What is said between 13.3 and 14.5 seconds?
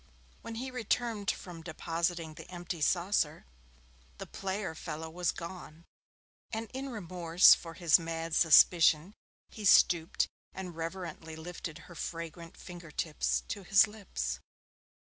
to his lips.